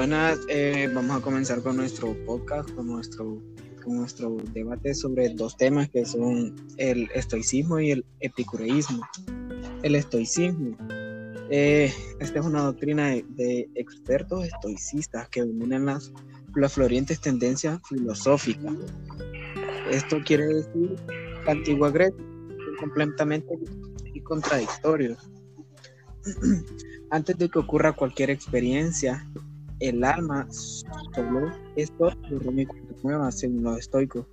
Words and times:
buenas. 0.00 0.38
Eh, 0.48 0.88
vamos 0.94 1.14
a 1.14 1.20
comenzar 1.20 1.62
con 1.62 1.76
nuestro 1.76 2.16
podcast, 2.24 2.70
con 2.70 2.86
nuestro, 2.86 3.42
con 3.84 3.98
nuestro 3.98 4.38
debate 4.54 4.94
sobre 4.94 5.28
dos 5.28 5.58
temas 5.58 5.90
que 5.90 6.06
son 6.06 6.56
el 6.78 7.10
estoicismo 7.14 7.78
y 7.80 7.90
el 7.90 8.06
epicureísmo. 8.20 9.06
El 9.82 9.94
estoicismo. 9.96 10.74
Eh, 11.50 11.92
esta 12.18 12.38
es 12.38 12.46
una 12.46 12.62
doctrina 12.62 13.08
de, 13.10 13.68
expertos 13.74 14.46
estoicistas 14.46 15.28
que 15.28 15.42
dominan 15.42 15.84
las, 15.84 16.10
las 16.54 16.72
florientes 16.72 17.20
tendencias 17.20 17.78
filosóficas. 17.86 18.72
Esto 19.90 20.16
quiere 20.24 20.46
decir 20.46 20.96
antigua 21.46 21.90
Grecia 21.90 22.24
completamente 22.78 23.52
y 24.14 24.20
contradictorios. 24.22 25.30
Antes 27.10 27.36
de 27.36 27.50
que 27.50 27.58
ocurra 27.58 27.92
cualquier 27.92 28.30
experiencia, 28.30 29.28
el 29.80 30.04
alma 30.04 30.46
solo 30.50 31.50
esto 31.76 32.10
según 33.32 33.62
los 33.64 33.78
estoicos. 33.78 34.26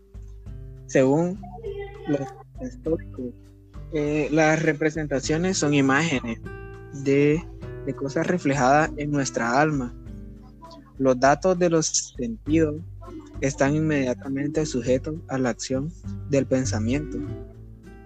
Según 0.88 1.42
los 2.08 2.22
estoicos, 2.62 3.34
eh, 3.94 4.28
las 4.32 4.62
representaciones 4.62 5.58
son 5.58 5.74
imágenes 5.74 6.40
de, 7.04 7.44
de 7.86 7.96
cosas 7.96 8.28
reflejadas 8.28 8.92
en 8.98 9.12
nuestra 9.12 9.60
alma. 9.60 9.94
Los 10.98 11.20
datos 11.20 11.58
de 11.60 11.70
los 11.70 12.14
sentidos 12.18 12.76
están 13.42 13.76
inmediatamente 13.76 14.66
sujetos 14.66 15.16
a 15.28 15.38
la 15.38 15.50
acción 15.50 15.92
del 16.30 16.46
pensamiento. 16.46 17.18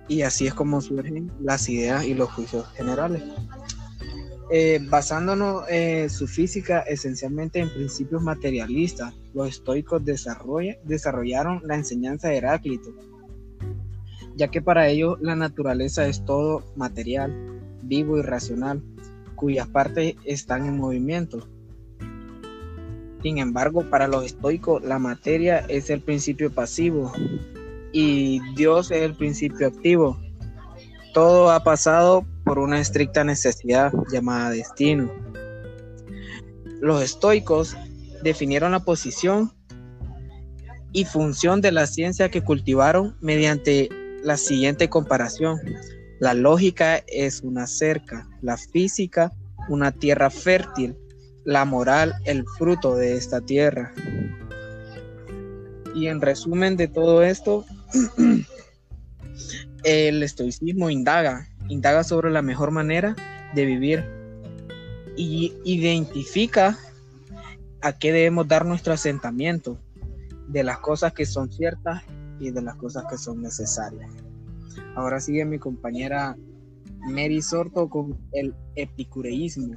Y 0.07 0.23
así 0.23 0.47
es 0.47 0.53
como 0.53 0.81
surgen 0.81 1.31
las 1.39 1.69
ideas 1.69 2.05
y 2.05 2.13
los 2.13 2.29
juicios 2.31 2.67
generales. 2.73 3.23
Eh, 4.53 4.85
basándonos 4.89 5.63
en 5.69 6.09
su 6.09 6.27
física 6.27 6.81
esencialmente 6.81 7.59
en 7.59 7.69
principios 7.69 8.21
materialistas, 8.21 9.13
los 9.33 9.47
estoicos 9.47 10.03
desarrollaron 10.03 11.61
la 11.63 11.75
enseñanza 11.75 12.27
de 12.27 12.35
Heráclito, 12.35 12.89
ya 14.35 14.49
que 14.49 14.61
para 14.61 14.89
ellos 14.89 15.17
la 15.21 15.37
naturaleza 15.37 16.05
es 16.05 16.25
todo 16.25 16.65
material, 16.75 17.61
vivo 17.81 18.17
y 18.17 18.23
racional, 18.23 18.83
cuyas 19.35 19.69
partes 19.69 20.15
están 20.25 20.65
en 20.65 20.77
movimiento. 20.77 21.47
Sin 23.23 23.37
embargo, 23.37 23.89
para 23.89 24.09
los 24.09 24.25
estoicos 24.25 24.83
la 24.83 24.99
materia 24.99 25.59
es 25.69 25.89
el 25.89 26.01
principio 26.01 26.51
pasivo 26.51 27.13
y 27.93 28.41
Dios 28.55 28.91
es 28.91 29.03
el 29.03 29.15
principio 29.15 29.67
activo. 29.67 30.19
Todo 31.13 31.51
ha 31.51 31.63
pasado 31.63 32.25
por 32.51 32.59
una 32.59 32.81
estricta 32.81 33.23
necesidad 33.23 33.93
llamada 34.11 34.49
destino. 34.49 35.09
Los 36.81 37.01
estoicos 37.01 37.77
definieron 38.23 38.73
la 38.73 38.81
posición 38.81 39.53
y 40.91 41.05
función 41.05 41.61
de 41.61 41.71
la 41.71 41.87
ciencia 41.87 42.29
que 42.29 42.43
cultivaron 42.43 43.15
mediante 43.21 43.87
la 44.21 44.35
siguiente 44.35 44.89
comparación. 44.89 45.61
La 46.19 46.33
lógica 46.33 47.01
es 47.07 47.39
una 47.39 47.67
cerca, 47.67 48.27
la 48.41 48.57
física 48.57 49.31
una 49.69 49.93
tierra 49.93 50.29
fértil, 50.29 50.97
la 51.45 51.63
moral 51.63 52.13
el 52.25 52.43
fruto 52.57 52.97
de 52.97 53.15
esta 53.15 53.39
tierra. 53.39 53.93
Y 55.95 56.07
en 56.07 56.19
resumen 56.19 56.75
de 56.75 56.89
todo 56.89 57.23
esto, 57.23 57.63
el 59.85 60.21
estoicismo 60.21 60.89
indaga 60.89 61.47
indaga 61.71 62.03
sobre 62.03 62.29
la 62.31 62.41
mejor 62.41 62.71
manera 62.71 63.15
de 63.53 63.65
vivir 63.65 64.03
y 65.15 65.53
identifica 65.63 66.77
a 67.81 67.93
qué 67.93 68.11
debemos 68.11 68.47
dar 68.47 68.65
nuestro 68.65 68.93
asentamiento 68.93 69.77
de 70.49 70.65
las 70.65 70.79
cosas 70.79 71.13
que 71.13 71.25
son 71.25 71.49
ciertas 71.49 72.03
y 72.39 72.51
de 72.51 72.61
las 72.61 72.75
cosas 72.75 73.05
que 73.09 73.17
son 73.17 73.41
necesarias. 73.41 74.11
Ahora 74.95 75.21
sigue 75.21 75.45
mi 75.45 75.59
compañera 75.59 76.35
Mary 77.07 77.41
Sorto 77.41 77.89
con 77.89 78.19
el 78.33 78.53
epicureísmo. 78.75 79.75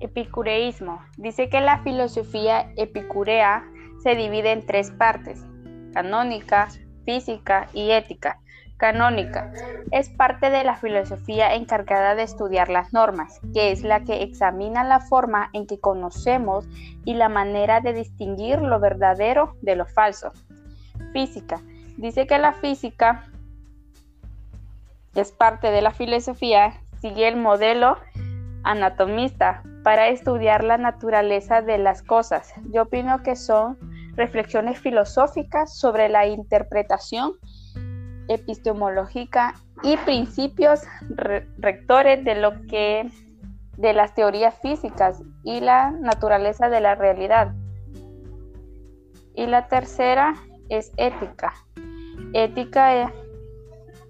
Epicureísmo. 0.00 1.00
Dice 1.18 1.48
que 1.48 1.60
la 1.60 1.84
filosofía 1.84 2.72
epicurea 2.76 3.64
se 4.02 4.16
divide 4.16 4.50
en 4.50 4.66
tres 4.66 4.90
partes, 4.90 5.44
canónica, 5.92 6.68
física 7.04 7.68
y 7.72 7.92
ética 7.92 8.40
canónica. 8.76 9.52
Es 9.90 10.08
parte 10.08 10.50
de 10.50 10.64
la 10.64 10.76
filosofía 10.76 11.54
encargada 11.54 12.14
de 12.14 12.22
estudiar 12.22 12.68
las 12.68 12.92
normas, 12.92 13.40
que 13.54 13.72
es 13.72 13.82
la 13.82 14.04
que 14.04 14.22
examina 14.22 14.84
la 14.84 15.00
forma 15.00 15.50
en 15.52 15.66
que 15.66 15.80
conocemos 15.80 16.66
y 17.04 17.14
la 17.14 17.28
manera 17.28 17.80
de 17.80 17.92
distinguir 17.92 18.60
lo 18.60 18.78
verdadero 18.80 19.56
de 19.62 19.76
lo 19.76 19.86
falso. 19.86 20.32
Física. 21.12 21.60
Dice 21.96 22.26
que 22.26 22.38
la 22.38 22.52
física 22.52 23.24
es 25.14 25.32
parte 25.32 25.70
de 25.70 25.80
la 25.80 25.92
filosofía, 25.92 26.74
sigue 27.00 27.28
el 27.28 27.36
modelo 27.36 27.96
anatomista 28.64 29.62
para 29.82 30.08
estudiar 30.08 30.64
la 30.64 30.76
naturaleza 30.76 31.62
de 31.62 31.78
las 31.78 32.02
cosas. 32.02 32.52
Yo 32.72 32.82
opino 32.82 33.22
que 33.22 33.36
son 33.36 33.78
reflexiones 34.16 34.78
filosóficas 34.78 35.78
sobre 35.78 36.08
la 36.08 36.26
interpretación 36.26 37.32
epistemológica 38.28 39.54
y 39.82 39.96
principios 39.98 40.80
rectores 41.58 42.24
de 42.24 42.34
lo 42.34 42.52
que 42.66 43.08
de 43.76 43.92
las 43.92 44.14
teorías 44.14 44.54
físicas 44.60 45.22
y 45.44 45.60
la 45.60 45.90
naturaleza 45.90 46.68
de 46.68 46.80
la 46.80 46.94
realidad. 46.94 47.54
Y 49.34 49.46
la 49.46 49.68
tercera 49.68 50.34
es 50.70 50.92
ética. 50.96 51.52
Ética, 52.32 53.12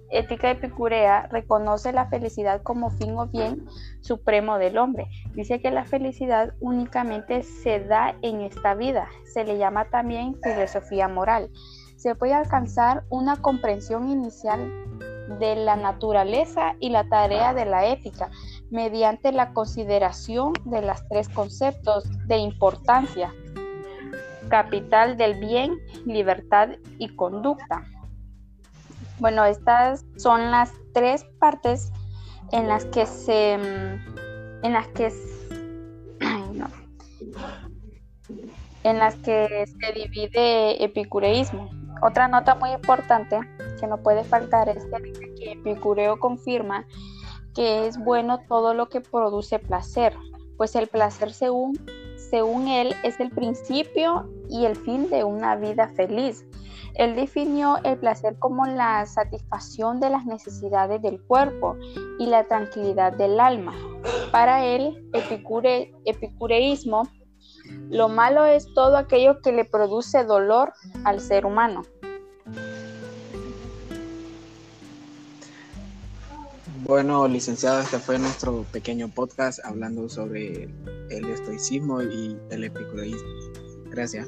ética 0.09 0.51
epicurea 0.51 1.27
reconoce 1.27 1.91
la 1.91 2.07
felicidad 2.07 2.61
como 2.63 2.89
fin 2.91 3.17
o 3.17 3.27
bien 3.27 3.65
supremo 3.99 4.57
del 4.57 4.77
hombre. 4.77 5.07
Dice 5.33 5.59
que 5.61 5.69
la 5.69 5.83
felicidad 5.83 6.53
únicamente 6.61 7.43
se 7.43 7.81
da 7.81 8.15
en 8.21 8.41
esta 8.41 8.73
vida. 8.73 9.09
Se 9.25 9.43
le 9.43 9.57
llama 9.57 9.89
también 9.89 10.37
filosofía 10.41 11.09
moral 11.09 11.49
se 11.97 12.15
puede 12.15 12.33
alcanzar 12.33 13.03
una 13.09 13.35
comprensión 13.37 14.07
inicial 14.09 14.71
de 15.39 15.55
la 15.55 15.75
naturaleza 15.75 16.75
y 16.79 16.89
la 16.89 17.09
tarea 17.09 17.53
de 17.53 17.65
la 17.65 17.87
ética 17.87 18.29
mediante 18.69 19.31
la 19.31 19.51
consideración 19.53 20.53
de 20.65 20.81
los 20.81 21.05
tres 21.09 21.27
conceptos 21.27 22.05
de 22.27 22.37
importancia, 22.37 23.33
capital 24.49 25.17
del 25.17 25.39
bien, 25.39 25.77
libertad 26.05 26.69
y 26.97 27.09
conducta. 27.15 27.83
Bueno, 29.19 29.43
estas 29.45 30.05
son 30.17 30.51
las 30.51 30.71
tres 30.93 31.25
partes 31.39 31.91
en 32.51 32.67
las 32.67 32.85
que 32.85 33.05
se 33.05 33.53
en 33.53 34.73
las 34.73 34.87
que 34.89 35.11
en 38.83 38.99
las 38.99 39.15
que 39.15 39.65
se 39.67 39.93
divide 39.93 40.83
epicureísmo. 40.83 41.76
Otra 42.01 42.27
nota 42.27 42.55
muy 42.55 42.71
importante 42.71 43.39
que 43.79 43.87
no 43.87 43.97
puede 43.97 44.23
faltar 44.23 44.69
es 44.69 44.85
que 44.85 45.51
Epicureo 45.51 46.19
confirma 46.19 46.85
que 47.55 47.87
es 47.87 47.97
bueno 47.97 48.39
todo 48.47 48.73
lo 48.73 48.87
que 48.87 49.01
produce 49.01 49.57
placer, 49.57 50.15
pues 50.57 50.75
el 50.75 50.87
placer 50.87 51.33
según, 51.33 51.77
él 52.67 52.95
es 53.03 53.19
el 53.19 53.31
principio 53.31 54.29
y 54.49 54.65
el 54.65 54.75
fin 54.75 55.09
de 55.09 55.23
una 55.23 55.55
vida 55.55 55.87
feliz. 55.89 56.45
Él 56.95 57.15
definió 57.15 57.77
el 57.83 57.97
placer 57.97 58.37
como 58.39 58.65
la 58.65 59.05
satisfacción 59.05 59.99
de 59.99 60.09
las 60.09 60.25
necesidades 60.25 61.01
del 61.01 61.21
cuerpo 61.21 61.75
y 62.19 62.25
la 62.25 62.43
tranquilidad 62.43 63.13
del 63.13 63.39
alma. 63.39 63.73
Para 64.31 64.65
él, 64.65 65.07
epicure, 65.13 65.93
epicureísmo 66.05 67.03
lo 67.89 68.09
malo 68.09 68.45
es 68.45 68.73
todo 68.73 68.97
aquello 68.97 69.41
que 69.41 69.51
le 69.51 69.65
produce 69.65 70.23
dolor 70.23 70.73
al 71.03 71.19
ser 71.19 71.45
humano. 71.45 71.83
Bueno, 76.83 77.27
licenciado, 77.27 77.81
este 77.81 77.99
fue 77.99 78.17
nuestro 78.17 78.63
pequeño 78.71 79.09
podcast 79.09 79.59
hablando 79.65 80.07
sobre 80.07 80.69
el 81.09 81.25
estoicismo 81.29 82.01
y 82.01 82.37
el 82.49 82.63
epicureísmo. 82.63 83.27
Gracias. 83.89 84.27